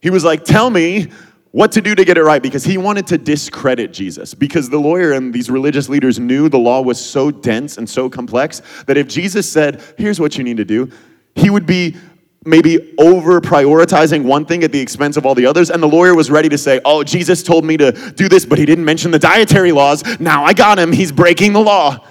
[0.01, 1.09] He was like, Tell me
[1.53, 4.35] what to do to get it right because he wanted to discredit Jesus.
[4.35, 8.09] Because the lawyer and these religious leaders knew the law was so dense and so
[8.09, 10.91] complex that if Jesus said, Here's what you need to do,
[11.35, 11.97] he would be
[12.45, 15.71] maybe over prioritizing one thing at the expense of all the others.
[15.71, 18.59] And the lawyer was ready to say, Oh, Jesus told me to do this, but
[18.59, 20.03] he didn't mention the dietary laws.
[20.21, 20.93] Now I got him.
[20.93, 22.07] He's breaking the law.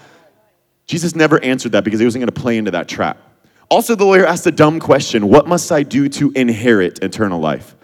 [0.86, 3.29] Jesus never answered that because he wasn't going to play into that trap.
[3.70, 7.76] Also, the lawyer asked a dumb question What must I do to inherit eternal life?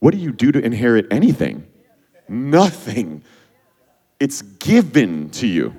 [0.00, 1.66] What do you do to inherit anything?
[2.28, 3.22] Nothing.
[4.18, 5.74] It's given to you.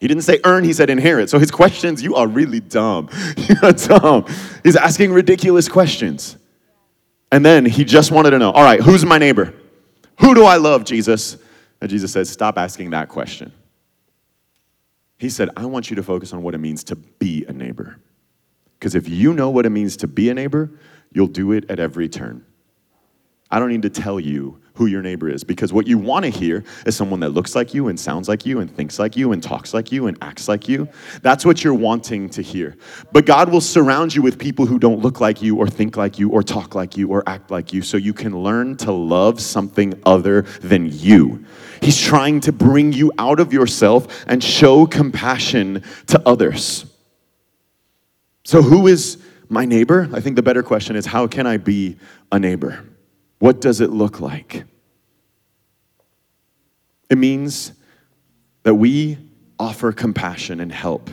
[0.00, 1.30] He didn't say earn, he said inherit.
[1.30, 3.08] So his questions, you are really dumb.
[3.36, 4.26] You're dumb.
[4.62, 6.36] He's asking ridiculous questions.
[7.32, 9.54] And then he just wanted to know, all right, who's my neighbor?
[10.20, 11.36] Who do I love, Jesus?
[11.80, 13.52] And Jesus says, stop asking that question.
[15.18, 17.98] He said, I want you to focus on what it means to be a neighbor.
[18.78, 20.70] Because if you know what it means to be a neighbor,
[21.12, 22.44] you'll do it at every turn.
[23.50, 26.30] I don't need to tell you who your neighbor is because what you want to
[26.30, 29.32] hear is someone that looks like you and sounds like you and thinks like you
[29.32, 30.88] and talks like you and acts like you.
[31.22, 32.76] That's what you're wanting to hear.
[33.12, 36.18] But God will surround you with people who don't look like you or think like
[36.18, 39.40] you or talk like you or act like you so you can learn to love
[39.40, 41.44] something other than you.
[41.82, 46.86] He's trying to bring you out of yourself and show compassion to others.
[48.44, 50.08] So, who is my neighbor?
[50.12, 51.96] I think the better question is how can I be
[52.30, 52.84] a neighbor?
[53.38, 54.64] What does it look like?
[57.10, 57.72] It means
[58.62, 59.18] that we
[59.58, 61.10] offer compassion and help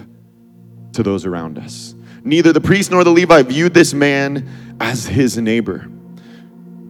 [0.93, 1.95] to those around us.
[2.23, 4.47] Neither the priest nor the Levite viewed this man
[4.79, 5.87] as his neighbor.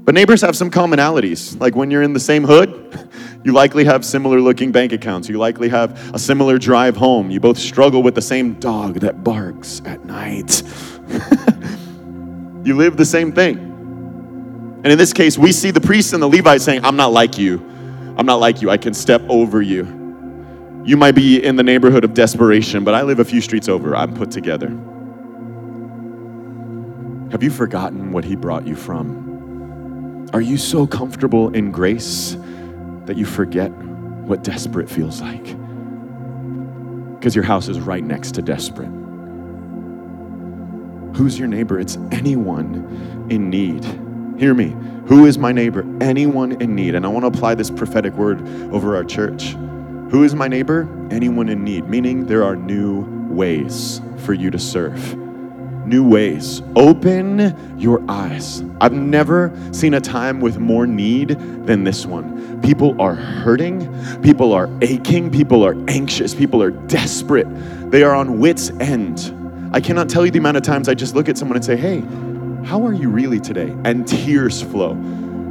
[0.06, 1.60] But neighbors have some commonalities.
[1.60, 3.10] Like when you're in the same hood,
[3.44, 5.28] you likely have similar looking bank accounts.
[5.28, 7.30] You likely have a similar drive home.
[7.30, 10.64] You both struggle with the same dog that barks at night.
[12.66, 13.58] you live the same thing.
[14.84, 17.38] And in this case, we see the priest and the Levite saying, I'm not like
[17.38, 17.60] you.
[18.18, 18.70] I'm not like you.
[18.70, 19.84] I can step over you.
[20.86, 23.96] You might be in the neighborhood of desperation, but I live a few streets over.
[23.96, 24.70] I'm put together.
[27.32, 30.30] Have you forgotten what he brought you from?
[30.34, 32.38] Are you so comfortable in grace
[33.06, 35.44] that you forget what desperate feels like?
[37.20, 38.92] Because your house is right next to desperate.
[41.16, 41.80] Who's your neighbor?
[41.80, 43.84] It's anyone in need.
[44.40, 44.76] Hear me.
[45.08, 45.86] Who is my neighbor?
[46.02, 46.96] Anyone in need.
[46.96, 48.42] And I want to apply this prophetic word
[48.74, 49.52] over our church.
[50.12, 50.88] Who is my neighbor?
[51.12, 55.23] Anyone in need, meaning there are new ways for you to serve.
[55.86, 56.62] New ways.
[56.76, 58.64] Open your eyes.
[58.82, 61.30] I've never seen a time with more need
[61.66, 62.62] than this one.
[62.62, 67.48] People are hurting, people are aching, people are anxious, people are desperate.
[67.92, 69.34] They are on wits' end.
[69.74, 71.76] I cannot tell you the amount of times I just look at someone and say,
[71.76, 72.02] Hey,
[72.66, 73.76] how are you really today?
[73.84, 74.94] And tears flow.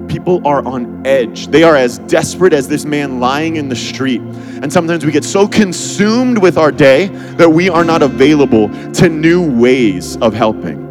[0.08, 1.48] People are on edge.
[1.48, 4.20] They are as desperate as this man lying in the street.
[4.20, 9.08] And sometimes we get so consumed with our day that we are not available to
[9.08, 10.82] new ways of helping.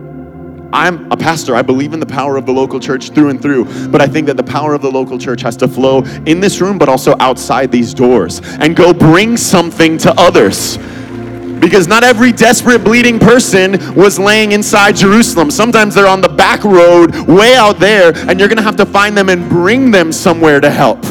[0.74, 1.56] I'm a pastor.
[1.56, 4.28] I believe in the power of the local church through and through, but I think
[4.28, 7.16] that the power of the local church has to flow in this room, but also
[7.20, 10.78] outside these doors and go bring something to others
[11.62, 15.52] because not every desperate, bleeding person was laying inside Jerusalem.
[15.52, 18.86] Sometimes they're on the back road, way out there, and you're going to have to
[18.86, 21.06] find them and bring them somewhere to help.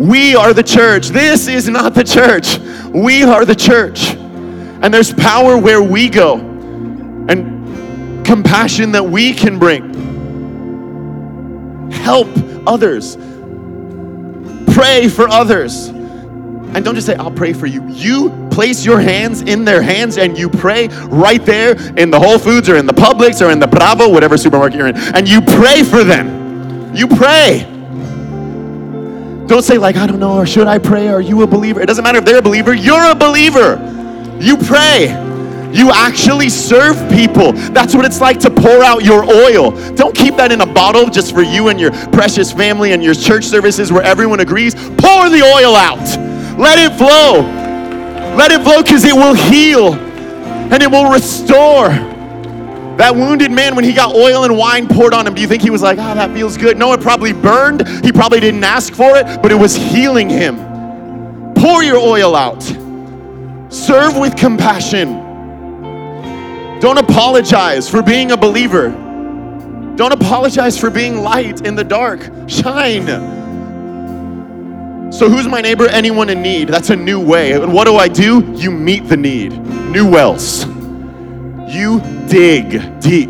[0.00, 1.08] We are the church.
[1.08, 2.58] This is not the church.
[2.88, 4.14] We are the church.
[4.14, 6.36] And there's power where we go
[7.28, 9.92] and compassion that we can bring.
[11.92, 12.28] Help
[12.66, 13.16] others.
[14.74, 15.92] Pray for others.
[16.74, 17.86] And don't just say, I'll pray for you.
[17.88, 22.38] You place your hands in their hands and you pray right there in the Whole
[22.38, 25.40] Foods or in the Publix or in the Bravo, whatever supermarket you're in, and you
[25.40, 26.94] pray for them.
[26.94, 27.66] You pray.
[29.46, 31.08] Don't say, like, I don't know, or should I pray?
[31.08, 31.80] Are you a believer?
[31.80, 33.76] It doesn't matter if they're a believer, you're a believer.
[34.40, 35.08] You pray.
[35.72, 37.52] You actually serve people.
[37.52, 39.70] That's what it's like to pour out your oil.
[39.94, 43.14] Don't keep that in a bottle just for you and your precious family and your
[43.14, 44.74] church services where everyone agrees.
[44.74, 46.31] Pour the oil out.
[46.58, 47.42] Let it flow.
[48.36, 51.90] Let it flow because it will heal and it will restore.
[52.96, 55.62] That wounded man, when he got oil and wine poured on him, do you think
[55.62, 56.76] he was like, ah, oh, that feels good?
[56.76, 57.86] No, it probably burned.
[58.04, 60.56] He probably didn't ask for it, but it was healing him.
[61.54, 62.62] Pour your oil out.
[63.72, 65.20] Serve with compassion.
[66.80, 68.90] Don't apologize for being a believer.
[69.96, 72.28] Don't apologize for being light in the dark.
[72.48, 73.41] Shine.
[75.12, 75.86] So, who's my neighbor?
[75.88, 76.68] Anyone in need.
[76.68, 77.52] That's a new way.
[77.52, 78.50] And what do I do?
[78.56, 79.52] You meet the need.
[79.90, 80.64] New wells.
[81.68, 83.28] You dig deep.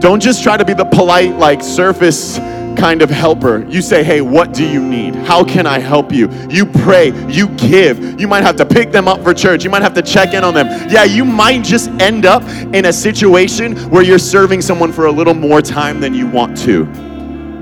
[0.00, 2.38] Don't just try to be the polite, like surface
[2.76, 3.64] kind of helper.
[3.68, 5.14] You say, hey, what do you need?
[5.14, 6.28] How can I help you?
[6.50, 8.20] You pray, you give.
[8.20, 9.62] You might have to pick them up for church.
[9.62, 10.66] You might have to check in on them.
[10.90, 12.42] Yeah, you might just end up
[12.74, 16.58] in a situation where you're serving someone for a little more time than you want
[16.58, 16.86] to.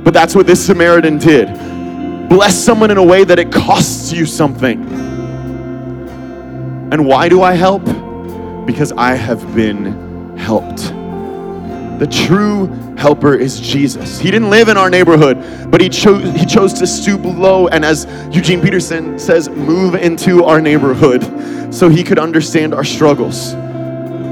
[0.04, 1.75] But that's what this Samaritan did
[2.28, 4.82] bless someone in a way that it costs you something.
[6.92, 7.84] And why do I help?
[8.66, 10.92] Because I have been helped.
[11.98, 12.66] The true
[12.98, 14.18] helper is Jesus.
[14.18, 17.84] He didn't live in our neighborhood, but he chose he chose to stoop low and
[17.84, 21.22] as Eugene Peterson says, move into our neighborhood
[21.74, 23.52] so he could understand our struggles.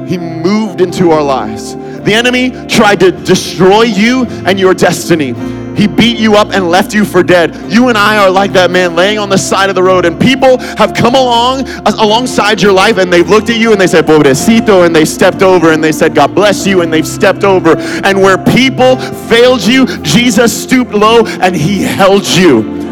[0.09, 1.74] He moved into our lives.
[1.74, 5.32] The enemy tried to destroy you and your destiny.
[5.77, 7.55] He beat you up and left you for dead.
[7.70, 10.20] You and I are like that man laying on the side of the road, and
[10.20, 13.87] people have come along uh, alongside your life and they've looked at you and they
[13.87, 17.45] said, Pobrecito, and they stepped over and they said, God bless you, and they've stepped
[17.45, 17.77] over.
[17.79, 18.97] And where people
[19.29, 22.85] failed you, Jesus stooped low and he held you.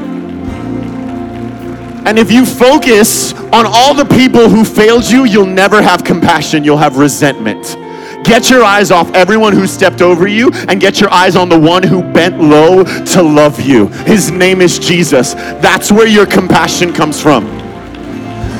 [2.04, 6.64] And if you focus on all the people who failed you, you'll never have compassion,
[6.64, 7.76] you'll have resentment.
[8.24, 11.58] Get your eyes off everyone who stepped over you and get your eyes on the
[11.58, 13.88] one who bent low to love you.
[13.88, 15.34] His name is Jesus.
[15.34, 17.44] That's where your compassion comes from.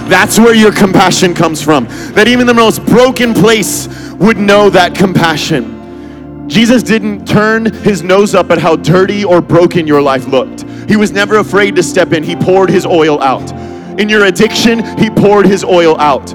[0.08, 1.86] That's where your compassion comes from.
[2.14, 6.48] That even the most broken place would know that compassion.
[6.48, 10.62] Jesus didn't turn his nose up at how dirty or broken your life looked.
[10.88, 12.22] He was never afraid to step in.
[12.22, 13.50] He poured his oil out.
[13.98, 16.34] In your addiction, he poured his oil out.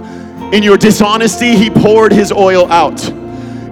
[0.54, 3.10] In your dishonesty, he poured his oil out.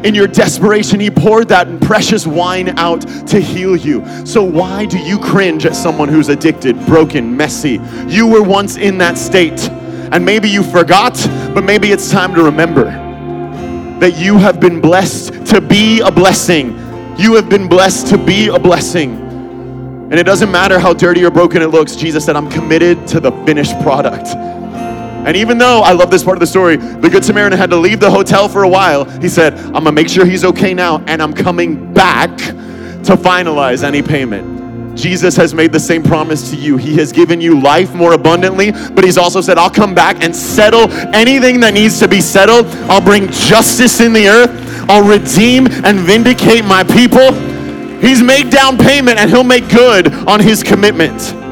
[0.06, 4.06] In your desperation, he poured that precious wine out to heal you.
[4.26, 7.80] So, why do you cringe at someone who's addicted, broken, messy?
[8.08, 9.70] You were once in that state,
[10.12, 11.14] and maybe you forgot,
[11.56, 12.84] but maybe it's time to remember
[14.00, 16.78] that you have been blessed to be a blessing.
[17.18, 19.16] You have been blessed to be a blessing.
[20.12, 23.20] And it doesn't matter how dirty or broken it looks, Jesus said, I'm committed to
[23.20, 24.28] the finished product.
[25.26, 27.78] And even though I love this part of the story, the Good Samaritan had to
[27.78, 31.04] leave the hotel for a while, he said, I'm gonna make sure he's okay now,
[31.08, 34.56] and I'm coming back to finalize any payment.
[34.96, 36.78] Jesus has made the same promise to you.
[36.78, 40.36] He has given you life more abundantly, but He's also said, I'll come back and
[40.36, 42.66] settle anything that needs to be settled.
[42.90, 44.50] I'll bring justice in the earth.
[44.90, 47.34] I'll redeem and vindicate my people.
[48.00, 51.45] He's made down payment and He'll make good on His commitment.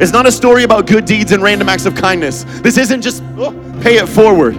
[0.00, 2.44] It's not a story about good deeds and random acts of kindness.
[2.60, 4.54] This isn't just oh, pay it forward.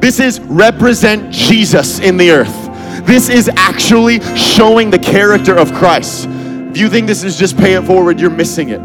[0.00, 3.06] This is represent Jesus in the earth.
[3.06, 6.26] This is actually showing the character of Christ.
[6.28, 8.80] If you think this is just pay it forward, you're missing it.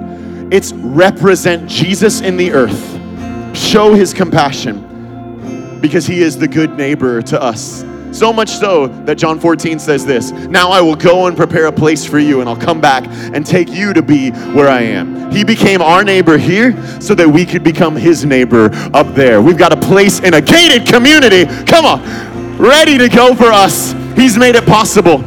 [0.54, 7.22] It's represent Jesus in the earth, show his compassion because he is the good neighbor
[7.22, 7.84] to us.
[8.12, 11.72] So much so that John 14 says this Now I will go and prepare a
[11.72, 15.32] place for you, and I'll come back and take you to be where I am.
[15.32, 19.42] He became our neighbor here so that we could become his neighbor up there.
[19.42, 21.46] We've got a place in a gated community.
[21.66, 23.94] Come on, ready to go for us.
[24.16, 25.20] He's made it possible.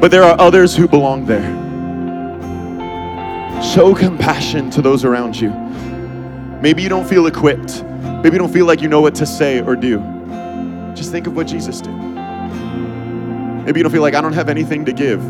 [0.00, 1.58] But there are others who belong there.
[3.62, 5.50] Show compassion to those around you.
[6.62, 7.82] Maybe you don't feel equipped.
[7.82, 10.19] Maybe you don't feel like you know what to say or do.
[10.94, 11.94] Just think of what Jesus did.
[13.64, 15.22] Maybe you don't feel like I don't have anything to give.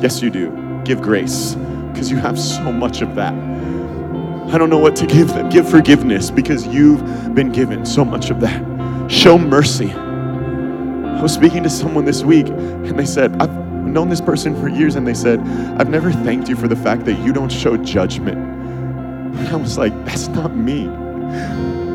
[0.00, 0.80] Yes, you do.
[0.84, 1.54] Give grace
[1.92, 3.32] because you have so much of that.
[3.32, 5.48] I don't know what to give them.
[5.48, 9.10] Give forgiveness because you've been given so much of that.
[9.10, 9.92] Show mercy.
[9.92, 14.68] I was speaking to someone this week and they said, I've known this person for
[14.68, 15.40] years and they said,
[15.80, 18.38] I've never thanked you for the fact that you don't show judgment.
[18.38, 20.88] And I was like, that's not me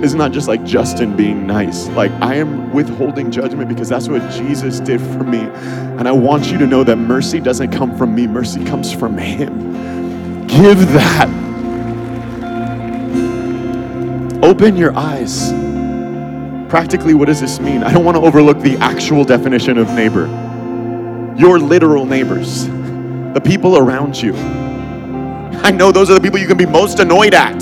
[0.04, 1.88] is not just like Justin being nice.
[1.89, 5.39] Like, I am withholding judgment because that's what Jesus did for me.
[5.39, 9.18] And I want you to know that mercy doesn't come from me, mercy comes from
[9.18, 10.45] Him.
[10.47, 11.30] Give that.
[14.43, 15.54] Open your eyes.
[16.70, 17.82] Practically, what does this mean?
[17.82, 20.26] I don't want to overlook the actual definition of neighbor.
[21.38, 24.36] Your literal neighbors, the people around you.
[25.64, 27.60] I know those are the people you can be most annoyed at.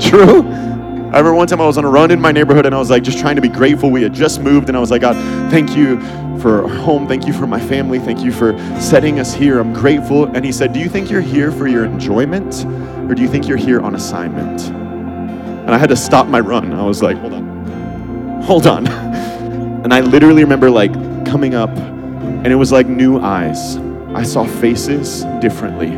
[0.00, 0.65] True?
[1.12, 2.90] I remember one time I was on a run in my neighborhood and I was
[2.90, 3.90] like just trying to be grateful.
[3.90, 5.14] We had just moved and I was like, God,
[5.50, 6.00] thank you
[6.40, 7.06] for our home.
[7.06, 8.00] Thank you for my family.
[8.00, 9.60] Thank you for setting us here.
[9.60, 10.24] I'm grateful.
[10.24, 12.64] And he said, Do you think you're here for your enjoyment
[13.08, 14.62] or do you think you're here on assignment?
[14.62, 16.72] And I had to stop my run.
[16.72, 18.42] I was like, Hold on.
[18.42, 18.86] Hold on.
[19.86, 20.92] And I literally remember like
[21.24, 23.76] coming up and it was like new eyes.
[24.16, 25.92] I saw faces differently.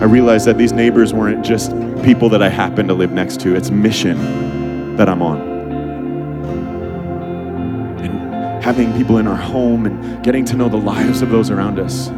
[0.00, 1.72] I realized that these neighbors weren't just
[2.06, 3.56] people that I happen to live next to.
[3.56, 5.40] It's mission that I'm on.
[7.98, 11.80] And having people in our home and getting to know the lives of those around
[11.80, 12.10] us.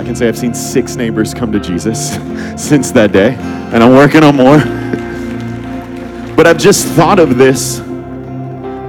[0.00, 2.14] I can say I've seen six neighbors come to Jesus
[2.56, 4.56] since that day, and I'm working on more.
[6.34, 7.80] but I've just thought of this.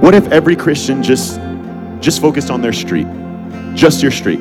[0.02, 1.38] What if every Christian just
[2.00, 3.06] just focused on their street?
[3.74, 4.40] Just your street.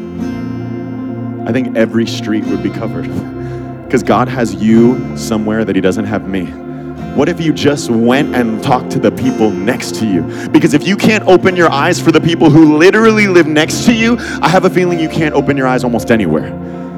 [1.46, 3.10] I think every street would be covered.
[3.90, 6.46] Because God has you somewhere that He doesn't have me.
[7.16, 10.22] What if you just went and talked to the people next to you?
[10.50, 13.94] Because if you can't open your eyes for the people who literally live next to
[13.96, 16.54] you, I have a feeling you can't open your eyes almost anywhere.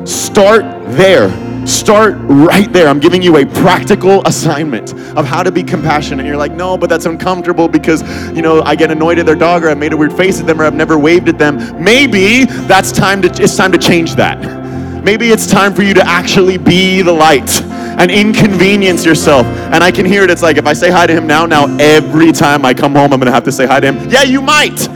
[0.06, 0.64] Start
[0.98, 1.30] there.
[1.66, 2.90] Start right there.
[2.90, 6.20] I'm giving you a practical assignment of how to be compassionate.
[6.20, 8.02] And you're like, no, but that's uncomfortable because,
[8.36, 10.46] you know, I get annoyed at their dog or I made a weird face at
[10.46, 11.82] them or I've never waved at them.
[11.82, 14.61] Maybe that's time to, it's time to change that.
[15.04, 19.46] Maybe it's time for you to actually be the light and inconvenience yourself.
[19.46, 20.30] And I can hear it.
[20.30, 23.12] It's like if I say hi to him now, now every time I come home,
[23.12, 24.10] I'm going to have to say hi to him.
[24.10, 24.88] Yeah, you might.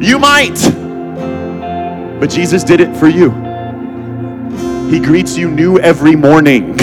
[0.00, 0.58] You might.
[2.20, 3.30] But Jesus did it for you.
[4.90, 6.76] He greets you new every morning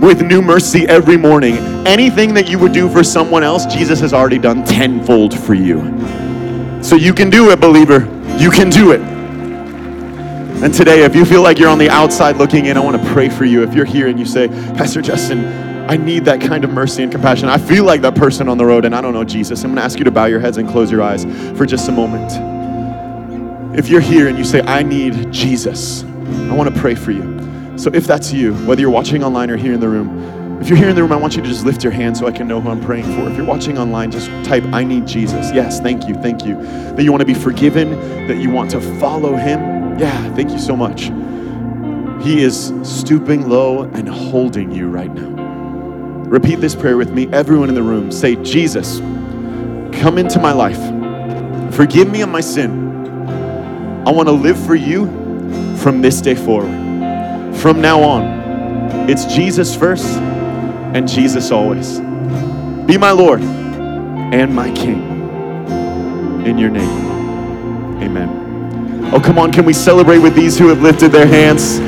[0.00, 1.56] with new mercy every morning.
[1.86, 5.78] Anything that you would do for someone else, Jesus has already done tenfold for you.
[6.82, 8.08] So you can do it, believer.
[8.38, 9.13] You can do it.
[10.62, 13.12] And today, if you feel like you're on the outside looking in, I want to
[13.12, 13.62] pray for you.
[13.62, 15.44] If you're here and you say, Pastor Justin,
[15.90, 17.48] I need that kind of mercy and compassion.
[17.48, 19.62] I feel like that person on the road and I don't know Jesus.
[19.62, 21.24] I'm going to ask you to bow your heads and close your eyes
[21.58, 22.32] for just a moment.
[23.78, 27.76] If you're here and you say, I need Jesus, I want to pray for you.
[27.76, 30.78] So if that's you, whether you're watching online or here in the room, if you're
[30.78, 32.48] here in the room, I want you to just lift your hand so I can
[32.48, 33.28] know who I'm praying for.
[33.28, 35.52] If you're watching online, just type, I need Jesus.
[35.52, 36.54] Yes, thank you, thank you.
[36.94, 37.90] That you want to be forgiven,
[38.28, 41.10] that you want to follow him, yeah, thank you so much.
[42.24, 45.42] He is stooping low and holding you right now.
[46.24, 47.28] Repeat this prayer with me.
[47.32, 48.98] Everyone in the room, say, Jesus,
[50.00, 50.80] come into my life.
[51.74, 52.82] Forgive me of my sin.
[54.06, 55.06] I want to live for you
[55.78, 56.70] from this day forward.
[57.58, 62.00] From now on, it's Jesus first and Jesus always.
[62.86, 65.02] Be my Lord and my King.
[66.46, 68.43] In your name, amen.
[69.12, 71.78] Oh, come on, can we celebrate with these who have lifted their hands?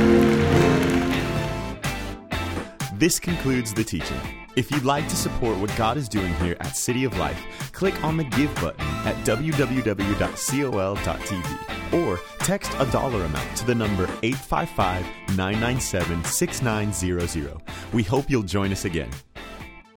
[2.99, 4.21] This concludes the teaching.
[4.57, 8.03] If you'd like to support what God is doing here at City of Life, click
[8.03, 9.67] on the Give button at www.col.tv
[11.93, 15.05] or text a dollar amount to the number 855
[15.37, 17.61] 997 6900.
[17.93, 19.11] We hope you'll join us again.